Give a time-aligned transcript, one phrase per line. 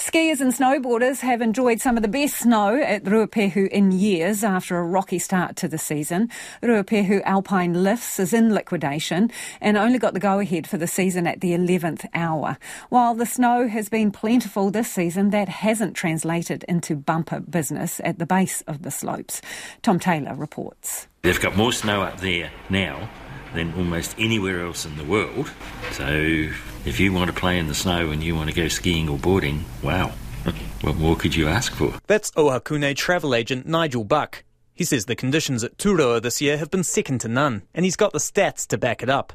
[0.00, 4.78] Skiers and snowboarders have enjoyed some of the best snow at Ruapehu in years after
[4.78, 6.30] a rocky start to the season.
[6.62, 11.42] Ruapehu Alpine Lifts is in liquidation and only got the go-ahead for the season at
[11.42, 12.56] the 11th hour.
[12.88, 18.18] While the snow has been plentiful this season, that hasn't translated into bumper business at
[18.18, 19.42] the base of the slopes.
[19.82, 21.08] Tom Taylor reports.
[21.22, 23.10] They've got more snow up there now
[23.54, 25.50] than almost anywhere else in the world.
[25.92, 26.06] So
[26.86, 29.18] if you want to play in the snow and you want to go skiing or
[29.18, 30.12] boarding, wow,
[30.80, 31.92] what more could you ask for?
[32.06, 34.44] That's Ohakune travel agent Nigel Buck.
[34.72, 37.96] He says the conditions at Turoa this year have been second to none, and he's
[37.96, 39.34] got the stats to back it up.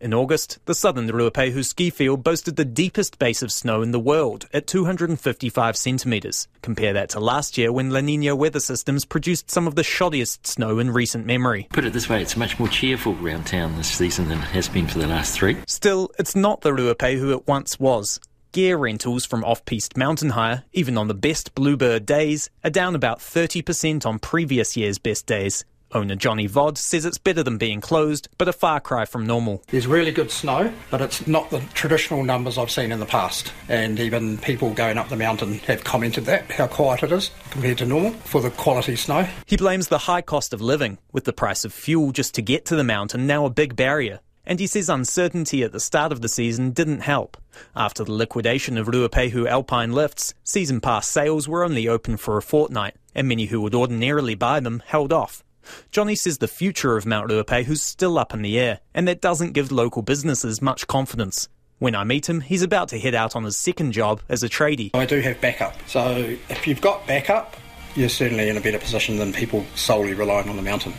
[0.00, 4.00] In August, the southern Ruapehu ski field boasted the deepest base of snow in the
[4.00, 6.48] world at 255 centimetres.
[6.62, 10.46] Compare that to last year when La Nina weather systems produced some of the shoddiest
[10.46, 11.68] snow in recent memory.
[11.72, 14.68] Put it this way, it's much more cheerful around town this season than it has
[14.68, 15.56] been for the last three.
[15.66, 18.20] Still, it's not the Ruapehu it once was.
[18.52, 23.18] Gear rentals from off-piste mountain hire, even on the best bluebird days, are down about
[23.18, 25.64] 30% on previous year's best days.
[25.92, 29.62] Owner Johnny Vod says it's better than being closed, but a far cry from normal.
[29.68, 33.52] There's really good snow, but it's not the traditional numbers I've seen in the past.
[33.68, 37.78] And even people going up the mountain have commented that, how quiet it is compared
[37.78, 39.28] to normal for the quality snow.
[39.46, 42.64] He blames the high cost of living, with the price of fuel just to get
[42.66, 44.20] to the mountain now a big barrier.
[44.44, 47.36] And he says uncertainty at the start of the season didn't help.
[47.74, 52.42] After the liquidation of Ruapehu Alpine lifts, season pass sales were only open for a
[52.42, 55.42] fortnight, and many who would ordinarily buy them held off.
[55.90, 59.52] Johnny says the future of Mount Ruapehu's still up in the air, and that doesn't
[59.52, 61.48] give local businesses much confidence.
[61.78, 64.48] When I meet him, he's about to head out on his second job as a
[64.48, 64.90] tradie.
[64.94, 67.56] I do have backup, so if you've got backup,
[67.94, 70.94] you're certainly in a better position than people solely relying on the mountain.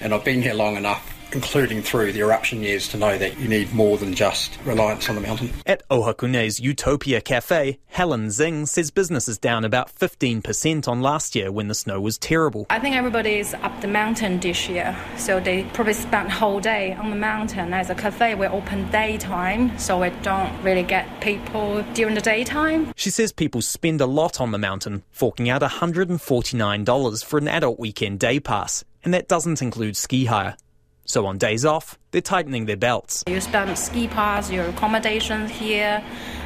[0.00, 3.48] And I've been here long enough including through the eruption years, to know that you
[3.48, 5.50] need more than just reliance on the mountain.
[5.66, 11.50] At Ohakune's Utopia Cafe, Helen Zing says business is down about 15% on last year
[11.52, 12.66] when the snow was terrible.
[12.70, 16.94] I think everybody is up the mountain this year, so they probably spent whole day
[16.94, 17.72] on the mountain.
[17.74, 22.92] As a cafe, we're open daytime, so we don't really get people during the daytime.
[22.96, 27.78] She says people spend a lot on the mountain, forking out $149 for an adult
[27.78, 30.56] weekend day pass, and that doesn't include ski hire.
[31.04, 33.24] So on days off, they're tightening their belts.
[33.26, 36.02] You spend ski pass, your accommodation here,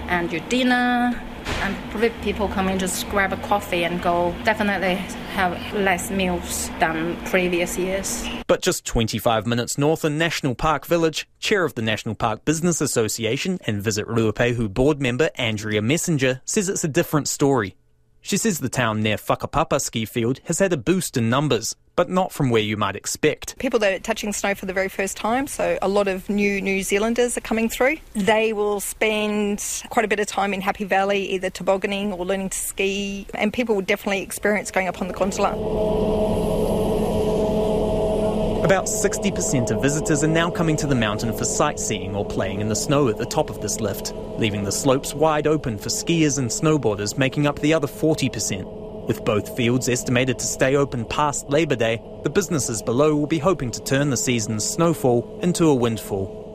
[0.09, 1.21] and your dinner,
[1.63, 4.35] and probably people come in just grab a coffee and go.
[4.45, 4.95] Definitely
[5.35, 8.27] have less meals than previous years.
[8.47, 12.81] But just 25 minutes north in National Park Village, chair of the National Park Business
[12.81, 17.77] Association and Visit Ruapehu board member Andrea Messenger says it's a different story.
[18.27, 22.11] She says the town near Whakapapa ski field has had a boost in numbers, but
[22.11, 23.57] not from where you might expect.
[23.61, 26.61] People that are touching snow for the very first time, so a lot of new
[26.61, 27.99] New Zealanders are coming through.
[28.15, 32.49] They will spend quite a bit of time in Happy Valley, either tobogganing or learning
[32.49, 35.53] to ski, and people will definitely experience going up on the gondola.
[38.67, 42.69] About 60% of visitors are now coming to the mountain for sightseeing or playing in
[42.69, 46.37] the snow at the top of this lift, leaving the slopes wide open for skiers
[46.37, 49.07] and snowboarders making up the other 40%.
[49.07, 53.39] With both fields estimated to stay open past Labour Day, the businesses below will be
[53.39, 56.46] hoping to turn the season's snowfall into a windfall.